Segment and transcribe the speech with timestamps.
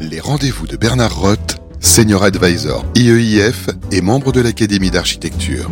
[0.00, 5.68] Les rendez-vous de Bernard Roth, Senior Advisor IEIF et membre de l'Académie d'architecture.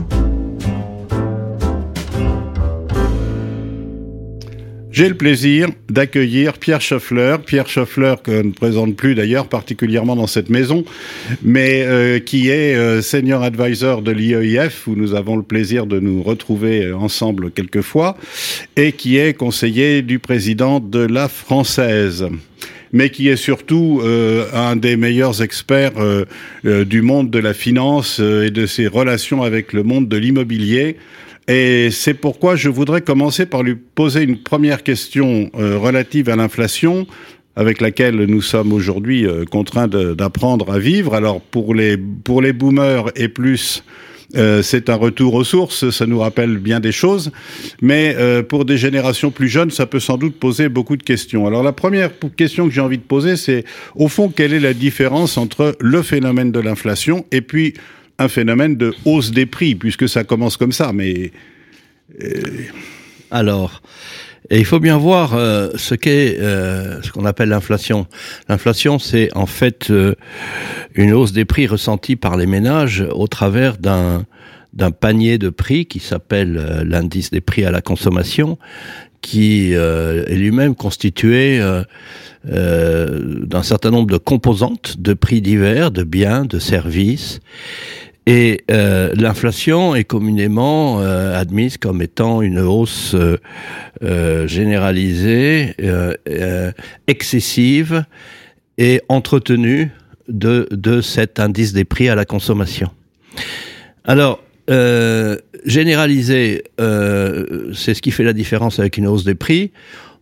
[4.91, 10.27] J'ai le plaisir d'accueillir Pierre Schoeffler, Pierre Schoeffler que ne présente plus d'ailleurs particulièrement dans
[10.27, 10.85] cette maison,
[11.43, 16.01] mais euh, qui est euh, senior advisor de l'IEIF où nous avons le plaisir de
[16.01, 18.17] nous retrouver ensemble quelquefois
[18.75, 22.27] et qui est conseiller du président de la Française
[22.93, 25.93] mais qui est surtout euh, un des meilleurs experts
[26.65, 30.97] du monde de la finance et de ses relations avec le monde de l'immobilier.
[31.49, 36.35] Et c'est pourquoi je voudrais commencer par lui poser une première question euh, relative à
[36.35, 37.07] l'inflation
[37.55, 41.15] avec laquelle nous sommes aujourd'hui euh, contraints d'apprendre à vivre.
[41.15, 43.85] Alors pour les pour les boomers et plus
[44.35, 47.31] euh, c'est un retour aux sources, ça nous rappelle bien des choses,
[47.81, 48.17] mais
[48.49, 51.47] pour des générations plus jeunes, ça peut sans doute poser beaucoup de questions.
[51.47, 54.75] Alors la première question que j'ai envie de poser, c'est au fond, quelle est la
[54.75, 57.75] différence entre le phénomène de l'inflation et puis
[58.19, 61.33] un phénomène de hausse des prix, puisque ça commence comme ça, mais...
[62.23, 62.41] Euh,
[63.31, 63.83] Alors,
[64.51, 68.07] il faut bien voir euh, ce qu'est euh, ce qu'on appelle l'inflation.
[68.49, 69.93] L'inflation, c'est en fait
[70.97, 74.25] une hausse des prix ressentie par les ménages au travers d'un
[74.99, 78.59] panier de prix qui s'appelle l'indice des prix à la consommation,
[79.21, 81.61] qui est lui-même constitué
[82.45, 87.41] d'un certain nombre de composantes de prix divers, de biens, de services,
[88.27, 95.77] et euh, l'inflation est communément euh, admise comme étant une hausse euh, généralisée,
[97.07, 98.05] excessive
[98.79, 99.93] et entretenue
[100.29, 102.91] de, de cet indice des prix à la consommation.
[104.05, 104.43] Alors,
[105.67, 109.73] généraliser, c'est ce qui fait la différence avec une hausse des prix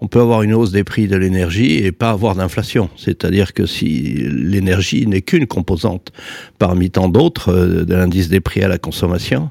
[0.04, 2.90] on peut avoir une hausse des prix de l'énergie et pas avoir d'inflation.
[2.94, 6.12] C'est-à-dire que si l'énergie n'est qu'une composante
[6.58, 9.50] parmi tant d'autres euh, de l'indice des prix à la consommation,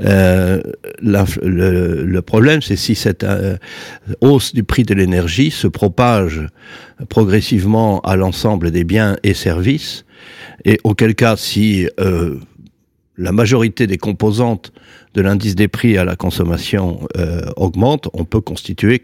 [0.00, 0.60] euh,
[1.00, 3.56] le, problème c'est si cette euh,
[4.20, 6.46] hausse du prix de l'énergie se propage
[7.08, 10.04] progressivement à l'ensemble des biens et services,
[10.66, 11.88] et auquel cas si
[13.22, 14.72] la majorité des composantes
[15.14, 18.98] de l'indice des prix à la consommation euh, augmente, on peut constater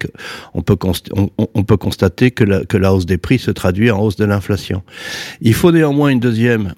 [2.30, 4.82] que la hausse des prix se traduit en hausse de l'inflation.
[5.40, 6.74] Il faut néanmoins une deuxième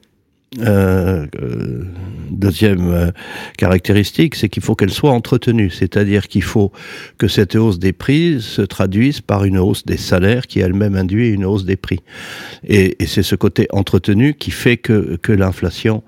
[0.59, 1.85] euh, euh,
[2.29, 3.11] deuxième euh,
[3.57, 6.73] caractéristique, c'est qu'il faut qu'elle soit entretenue, c'est-à-dire qu'il faut
[7.19, 11.29] que cette hausse des prix se traduise par une hausse des salaires qui elle-même induit
[11.29, 12.01] une hausse des prix.
[12.67, 16.03] Et, c'est ce côté entretenu qui fait que, que l'inflation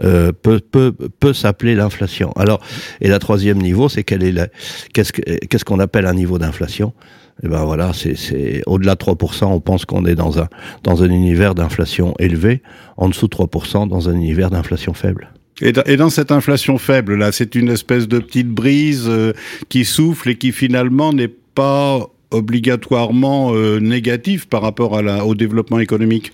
[0.00, 2.32] peut, peut, peut s'appeler l'inflation.
[2.36, 2.60] Alors,
[3.00, 6.92] et la troisième niveau, c'est qu'est-ce qu'on appelle un niveau d'inflation?
[7.40, 10.48] Et eh ben voilà, c'est au-delà de 3%, on pense qu'on est dans un
[10.82, 12.62] dans un univers d'inflation élevé,
[12.96, 15.30] en dessous de 3% dans un univers d'inflation faible.
[15.60, 19.32] Et dans, cette inflation faible là, c'est une espèce de petite brise euh,
[19.68, 25.36] qui souffle et qui finalement n'est pas obligatoirement euh, négative par rapport à la, au
[25.36, 26.32] développement économique.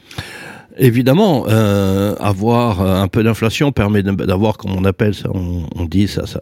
[0.79, 6.09] Évidemment, euh, avoir un peu d'inflation permet d'avoir, comme on appelle ça, on, on dit
[6.09, 6.41] ça, ça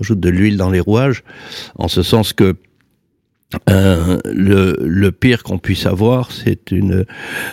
[0.00, 1.22] ajoute de l'huile dans les rouages,
[1.76, 2.54] en ce sens que
[3.70, 7.04] euh, le, le, pire qu'on puisse avoir, c'est une,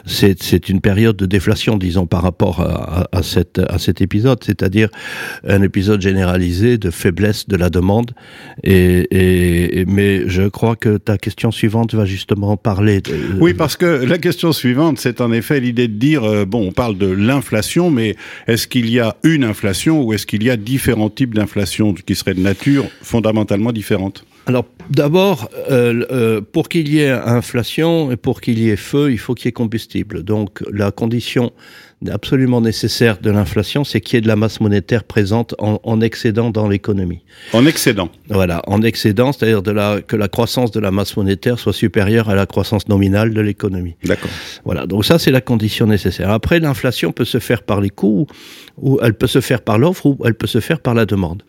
[0.05, 4.89] c'est, une période de déflation, disons, par rapport à, à, cette, à cet épisode, c'est-à-dire
[5.47, 8.11] un épisode généralisé de faiblesse de la demande.
[8.63, 13.01] Et, et, mais je crois que ta question suivante va justement parler.
[13.01, 13.13] De...
[13.39, 16.71] Oui, parce que la question suivante, c'est en effet l'idée de dire, euh, bon, on
[16.71, 18.15] parle de l'inflation, mais
[18.47, 22.15] est-ce qu'il y a une inflation ou est-ce qu'il y a différents types d'inflation qui
[22.15, 24.25] seraient de nature fondamentalement différente?
[24.45, 29.11] Alors d'abord, euh, euh, pour qu'il y ait inflation et pour qu'il y ait feu,
[29.11, 30.23] il faut qu'il y ait combustible.
[30.23, 31.51] Donc la condition
[32.09, 36.01] absolument nécessaire de l'inflation, c'est qu'il y ait de la masse monétaire présente en, en
[36.01, 37.21] excédent dans l'économie.
[37.53, 38.09] En excédent.
[38.29, 42.29] Voilà, en excédent, c'est-à-dire de la, que la croissance de la masse monétaire soit supérieure
[42.29, 43.95] à la croissance nominale de l'économie.
[44.03, 44.31] D'accord.
[44.65, 46.31] Voilà, donc ça c'est la condition nécessaire.
[46.31, 48.25] Après, l'inflation peut se faire par les coûts,
[48.77, 51.43] ou elle peut se faire par l'offre, ou elle peut se faire par la demande.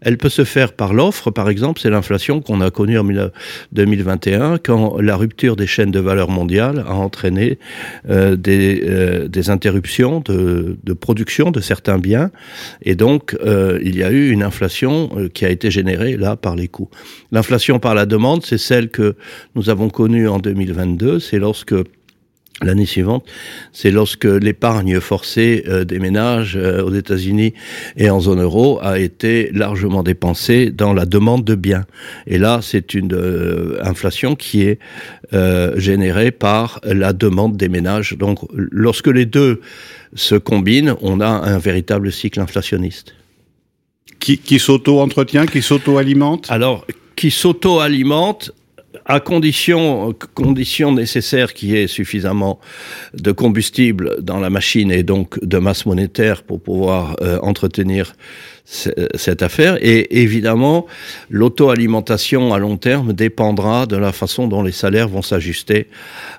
[0.00, 3.06] Elle peut se faire par l'offre, par exemple, c'est l'inflation qu'on a connue en
[3.72, 7.58] 2021, quand la rupture des chaînes de valeur mondiale a entraîné
[8.08, 12.30] euh, des, euh, des interruptions de, production de certains biens,
[12.82, 16.56] et donc euh, il y a eu une inflation qui a été générée là par
[16.56, 16.90] les coûts.
[17.32, 19.16] L'inflation par la demande, c'est celle que
[19.54, 21.74] nous avons connue en 2022, c'est lorsque
[22.62, 23.24] l'année suivante,
[23.72, 27.54] c'est lorsque l'épargne forcée euh, des ménages euh, aux États-Unis
[27.96, 31.84] et en zone euro a été largement dépensée dans la demande de biens.
[32.26, 34.78] Et là, c'est une euh, inflation qui est
[35.76, 38.16] générée par la demande des ménages.
[38.16, 39.60] Donc, lorsque les deux
[40.14, 43.14] se combinent, on a un véritable cycle inflationniste.
[44.18, 46.46] Qui, qui s'auto-entretient, qui s'auto-alimente?
[46.48, 48.52] Alors, qui s'auto-alimente
[49.08, 52.60] à condition, condition nécessaire qu'il y ait suffisamment
[53.14, 58.14] de combustible dans la machine et donc de masse monétaire pour pouvoir euh, entretenir
[58.66, 59.78] cette affaire.
[59.80, 60.86] Et évidemment,
[61.30, 65.86] l'auto-alimentation à long terme dépendra de la façon dont les salaires vont s'ajuster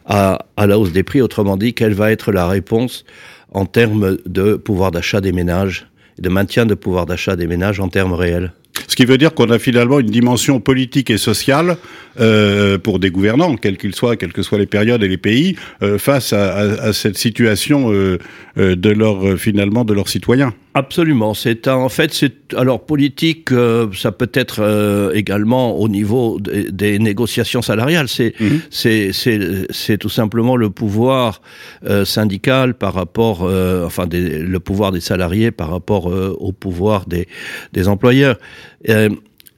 [0.06, 1.22] à, à la hausse des prix.
[1.22, 3.04] Autrement dit, quelle va être la réponse
[3.52, 5.88] en termes de pouvoir d'achat des ménages,
[6.20, 8.52] de maintien de pouvoir d'achat des ménages en termes réels?
[8.88, 11.78] Ce qui veut dire qu'on a finalement une dimension politique et sociale
[12.20, 15.56] euh, pour des gouvernants, quels qu'ils soient, quelles que soient les périodes et les pays,
[15.84, 18.18] euh, face à, cette situation euh
[18.58, 20.54] de leur finalement de leurs citoyens.
[20.76, 21.34] Absolument.
[21.34, 23.52] C'est en fait, c'est alors politique.
[23.52, 28.08] Euh, ça peut être euh, également au niveau des, des négociations salariales.
[28.08, 28.60] C'est mm -hmm.
[28.70, 29.40] c'est c'est
[29.72, 31.42] c'est tout simplement le pouvoir
[31.86, 36.52] euh, syndical par rapport, euh, enfin, des, le pouvoir des salariés par rapport euh, au
[36.52, 37.28] pouvoir des
[37.74, 38.38] des employeurs.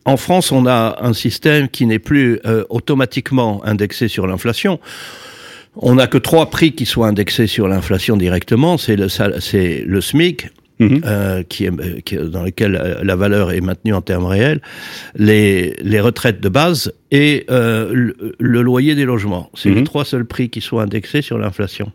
[0.05, 4.79] en France, on a un système qui n'est plus automatiquement indexé sur l'inflation.
[5.75, 8.77] On n'a que trois prix qui soient indexés sur l'inflation directement.
[8.77, 9.07] C'est le,
[9.39, 10.49] c'est le SMIC,
[10.81, 11.01] Mmh.
[11.05, 14.61] Euh, qui est, qui, dans lequel la valeur est maintenue en termes réels,
[15.15, 19.51] les, les retraites de base et euh, le, le, loyer des logements.
[19.53, 19.75] C'est mmh.
[19.75, 21.91] les trois seuls prix qui soient indexés sur l'inflation.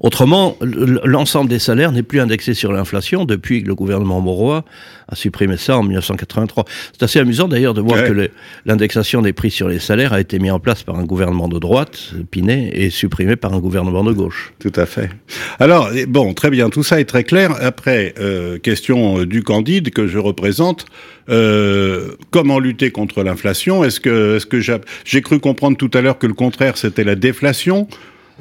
[0.00, 4.64] Autrement, l'ensemble des salaires n'est plus indexé sur l'inflation depuis que le gouvernement Mauroy
[5.08, 6.64] a supprimé ça en 1983.
[6.92, 8.08] C'est assez amusant d'ailleurs de voir ouais.
[8.08, 8.30] que
[8.64, 11.58] l'indexation des prix sur les salaires a été mise en place par un gouvernement de
[11.58, 14.52] droite, Pinet, et supprimée par un gouvernement de gauche.
[14.58, 15.10] Tout à fait.
[15.58, 17.52] Alors, bon, très bien, tout ça est très clair.
[17.60, 20.86] Après, euh, question du Candide que je représente.
[21.28, 23.84] Euh, comment lutter contre l'inflation?
[23.84, 27.14] Est-ce que, est-ce que j'ai cru comprendre tout à l'heure que le contraire c'était la
[27.14, 27.86] déflation?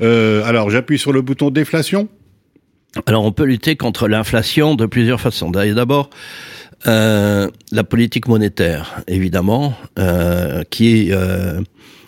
[0.02, 2.08] Euh, alors, j'appuie sur le bouton déflation.
[3.06, 5.52] Alors, on peut lutter contre l'inflation de plusieurs façons.
[5.52, 6.10] D'abord,
[6.88, 11.12] euh, la politique monétaire, évidemment, euh, qui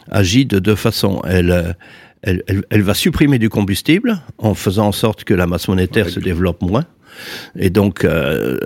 [0.09, 1.21] agit de deux façons.
[1.27, 1.75] Elle,
[2.23, 6.05] elle, elle, elle, va supprimer du combustible en faisant en sorte que la masse monétaire
[6.05, 6.85] ouais, se développe moins
[7.57, 8.57] et donc euh,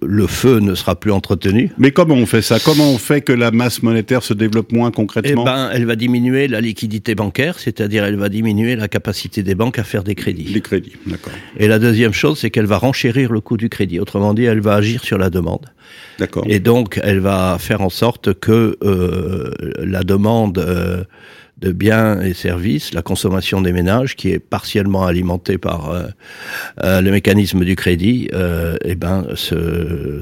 [0.00, 1.72] le feu ne sera plus entretenu.
[1.78, 2.58] Mais comment on fait ça?
[2.64, 5.42] Comment on fait que la masse monétaire se développe moins concrètement?
[5.42, 9.54] Eh ben, elle va diminuer la liquidité bancaire, c'est-à-dire elle va diminuer la capacité des
[9.54, 10.50] banques à faire des crédits.
[10.52, 11.32] Les crédits, d'accord.
[11.58, 14.00] Et la deuxième chose, c'est qu'elle va renchérir le coût du crédit.
[14.00, 15.66] Autrement dit, elle va agir sur la demande.
[16.18, 16.44] D'accord.
[16.46, 21.04] Et donc, elle va faire en sorte que euh, la demande euh,
[21.60, 26.06] de biens et services, la consommation des ménages, qui est partiellement alimentée par euh,
[26.82, 29.26] euh, le mécanisme du crédit, euh, eh ben,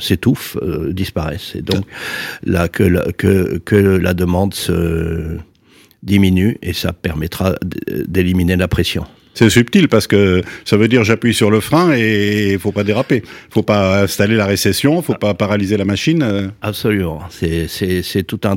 [0.01, 1.55] s'étouffe, euh, disparaisse.
[1.55, 1.85] Et donc,
[2.45, 5.37] là, que la, que, que la demande se
[6.03, 7.55] diminue et ça permettra
[8.07, 9.05] d'éliminer la pression.
[9.35, 12.85] C'est subtil parce que ça veut dire j'appuie sur le frein et il faut pas
[12.85, 13.23] déraper.
[13.51, 16.53] faut pas installer la récession, faut pas paralyser la machine.
[16.61, 17.21] Absolument.
[17.31, 18.57] C'est tout un,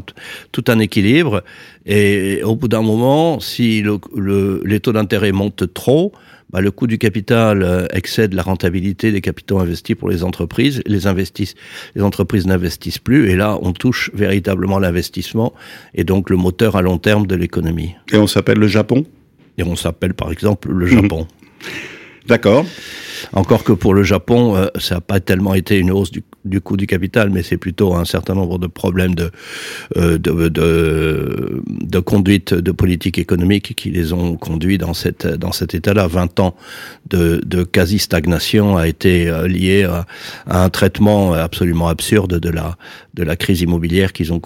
[0.51, 1.43] tout un équilibre.
[1.85, 6.13] Et au bout d'un moment, si le, le, les taux d'intérêt montent trop,
[6.51, 10.81] bah, le coût du capital excède la rentabilité des capitaux investis pour les entreprises.
[10.85, 11.55] Les, investissent,
[11.95, 15.53] les entreprises n'investissent plus et là, on touche véritablement l'investissement
[15.95, 17.93] et donc le moteur à long terme de l'économie.
[18.11, 19.05] Et on s'appelle le Japon?
[19.57, 21.27] Et on s'appelle par exemple le Japon.
[21.27, 21.67] Mmh.
[22.27, 22.65] D'accord.
[23.33, 26.61] Encore que pour le Japon, euh, ça n'a pas tellement été une hausse du, du
[26.61, 29.31] coût du capital, mais c'est plutôt un certain nombre de problèmes de,
[29.97, 35.51] euh, de, de, de, conduite de politique économique qui les ont conduits dans, cette, dans
[35.51, 36.07] cet état-là.
[36.07, 36.55] 20 ans
[37.09, 40.05] de, de quasi-stagnation a été euh, lié à,
[40.47, 42.77] à, un traitement absolument absurde de la,
[43.13, 44.41] de la crise immobilière qu'ils ont,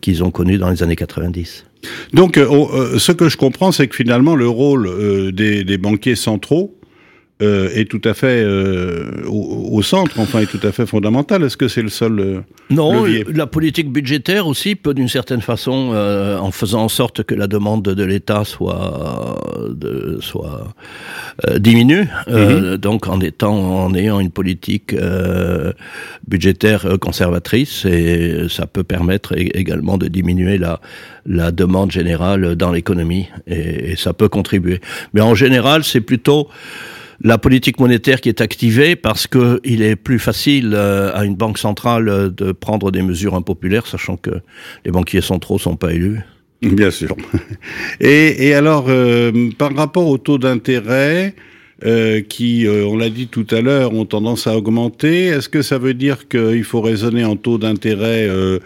[0.00, 1.64] qu'ils ont connue dans les années 90.
[2.12, 6.76] Donc, euh, ce que je comprends, c'est que finalement, le rôle euh, des, banquiers centraux
[7.42, 11.42] euh, est tout à fait euh, au, au, centre, enfin, est tout à fait fondamental.
[11.42, 13.24] Est-ce que c'est le seul euh, Non, levier?
[13.34, 15.92] la politique budgétaire aussi peut, d'une certaine façon,
[16.40, 19.36] en faisant en sorte que la demande de l'État soit,
[19.68, 20.74] de, soit
[21.58, 22.76] diminue, -hmm.
[22.76, 24.94] donc en étant, en ayant une politique
[26.28, 30.80] budgétaire conservatrice, et ça peut permettre également de diminuer la,
[31.26, 34.80] la demande générale dans l'économie, et, et ça peut contribuer.
[35.14, 36.48] Mais en général, c'est plutôt
[37.20, 41.34] la politique monétaire qui est activée parce que il est plus facile euh, à une
[41.34, 44.30] banque centrale de prendre des mesures impopulaires, sachant que
[44.84, 46.20] les banquiers centraux sont pas élus.
[46.62, 47.14] Bien sûr.
[48.00, 51.34] Et, et alors, euh, par rapport au taux d'intérêt,
[51.86, 55.26] euh, qui, euh, on l'a dit tout à l'heure, ont tendance à augmenter.
[55.26, 58.58] Est-ce que ça veut dire qu'il faut raisonner en taux d'intérêt euh,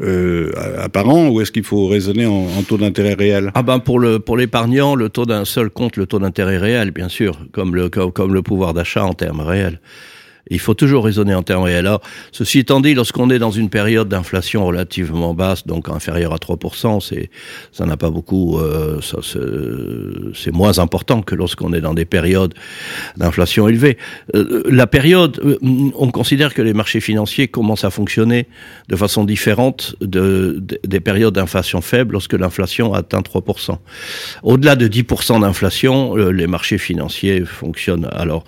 [0.00, 3.50] euh apparent ou est-ce qu'il faut raisonner en, taux d'intérêt réel?
[3.54, 6.92] Ah ben pour le pour l'épargnant, le taux d'un seul compte le taux d'intérêt réel,
[6.92, 9.78] bien sûr, comme le comme le pouvoir d'achat en termes réels.
[10.50, 11.86] Il faut toujours raisonner en termes réels.
[11.86, 12.00] Alors,
[12.32, 17.00] ceci étant dit, lorsqu'on est dans une période d'inflation relativement basse, donc inférieure à 3%,
[17.00, 17.30] c'est,
[17.70, 19.18] ça n'a pas beaucoup, euh, ça,
[20.34, 22.54] c'est moins important que lorsqu'on est dans des périodes
[23.16, 23.98] d'inflation élevée.
[24.34, 28.48] Euh, la période, euh, on considère que les marchés financiers commencent à fonctionner
[28.88, 33.78] de façon différente de, de des périodes d'inflation faible lorsque l'inflation atteint 3%.
[34.42, 38.44] Au-delà de 10% d'inflation, les marchés financiers fonctionnent alors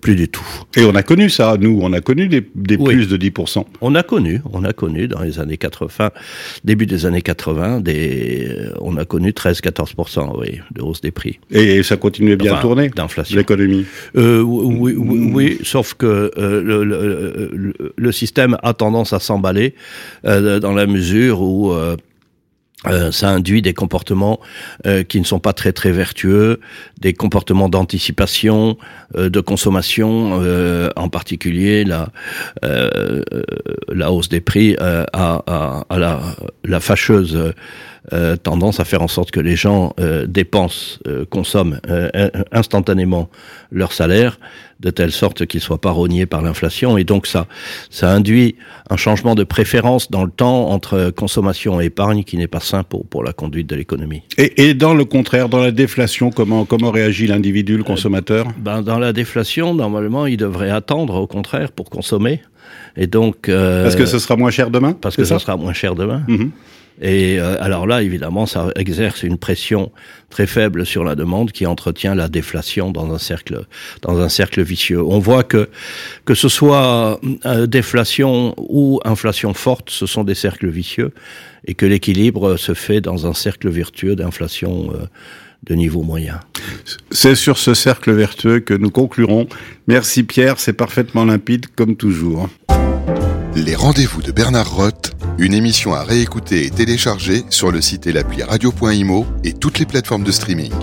[0.00, 0.46] plus du tout.
[0.76, 2.94] Et on a connu ça, nous, on a connu des, des Oui.
[2.94, 3.64] plus de 10%.
[3.80, 6.10] On a connu, on a connu dans les années 80,
[6.64, 11.38] début des années 80, des, on a connu 13-14%, oui, de hausse des prix.
[11.50, 13.36] Et ça continuait bien Enfin, à tourner, d'inflation.
[13.36, 13.86] l'économie.
[14.16, 19.20] Euh, oui, oui, oui, sauf que euh, le, le, le- le système a tendance à
[19.20, 19.74] s'emballer
[20.24, 21.72] euh, dans la mesure où
[22.86, 24.38] euh, ça induit des comportements
[24.86, 26.60] euh, qui ne sont pas très très vertueux,
[27.00, 28.76] des comportements d'anticipation,
[29.16, 32.10] euh, de consommation, euh, en particulier la
[32.64, 33.22] euh,
[33.88, 36.20] la hausse des prix euh, à, à, à la,
[36.64, 37.54] la fâcheuse
[38.12, 43.28] euh, tendance à faire en sorte que les gens euh, dépensent, euh, consomment in- instantanément
[43.72, 44.38] leur salaire,
[44.80, 46.98] de telle sorte qu'ils soient pas rognés par l'inflation.
[46.98, 47.46] Et donc ça,
[47.90, 48.56] ça induit
[48.90, 52.82] un changement de préférence dans le temps entre consommation et épargne qui n'est pas sain
[52.82, 54.22] pour, pour la conduite de l'économie.
[54.36, 58.46] Et, et dans le contraire, dans la déflation, comment, comment réagit l'individu, le consommateur?
[58.58, 62.40] Ben, dans la déflation, normalement, il devrait attendre, au contraire, pour consommer.
[62.96, 65.38] Et donc, euh, Parce que ce sera moins cher demain parce que ça?
[65.38, 66.22] sera moins cher demain.
[66.28, 66.50] Mhm.
[67.00, 69.92] Et euh, alors là, évidemment, ça exerce une pression
[70.30, 73.64] très faible sur la demande qui entretient la déflation dans un cercle,
[74.02, 75.02] dans un cercle vicieux.
[75.02, 75.68] On voit que
[76.24, 81.12] que ce soit euh, déflation ou inflation forte, ce sont des cercles vicieux,
[81.66, 85.06] et que l'équilibre se fait dans un cercle vertueux d'inflation euh,
[85.64, 86.40] de niveau moyen.
[87.10, 89.46] C'est sur ce cercle vertueux que nous conclurons.
[89.86, 92.48] Merci Pierre, c'est parfaitement limpide comme toujours.
[93.56, 98.12] Les rendez-vous de Bernard Roth, une émission à réécouter et télécharger sur le site et
[98.12, 100.74] l'appli radio.imo et toutes les plateformes de streaming.